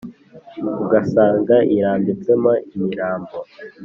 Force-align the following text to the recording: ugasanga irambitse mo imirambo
ugasanga 0.83 1.55
irambitse 1.75 2.31
mo 2.41 2.53
imirambo 2.75 3.37